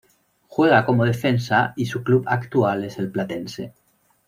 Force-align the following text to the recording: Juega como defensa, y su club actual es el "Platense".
Juega 0.47 0.83
como 0.83 1.05
defensa, 1.05 1.73
y 1.75 1.85
su 1.85 2.03
club 2.03 2.23
actual 2.25 2.85
es 2.85 2.97
el 2.97 3.11
"Platense". 3.11 3.75